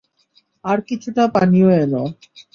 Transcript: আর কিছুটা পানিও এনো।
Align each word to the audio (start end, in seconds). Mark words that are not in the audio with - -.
আর 0.65 0.77
কিছুটা 0.87 1.23
পানিও 1.35 1.69
এনো। 1.77 2.03